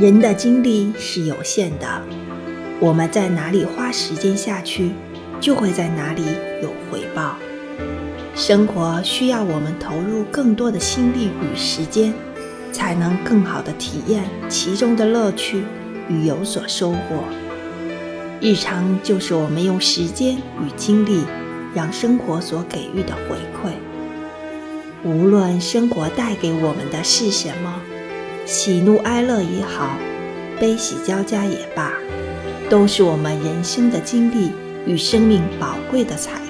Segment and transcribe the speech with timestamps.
[0.00, 2.00] 人的精力是有限的，
[2.80, 4.92] 我们在哪里花时间下去，
[5.42, 6.22] 就会在哪里
[6.62, 7.36] 有回报。
[8.34, 12.14] 生活需要我们投入更多的心力与时间，
[12.72, 15.64] 才能更好地体验其中的乐趣
[16.08, 17.22] 与有所收获。
[18.40, 21.24] 日常就是我们用时间与精力，
[21.74, 23.72] 让生活所给予的回馈。
[25.04, 27.82] 无论生活带给我们的是什么。
[28.50, 29.96] 喜怒哀乐也好，
[30.58, 31.92] 悲喜交加也罢，
[32.68, 34.50] 都是我们人生的经历
[34.84, 36.40] 与生命宝贵的财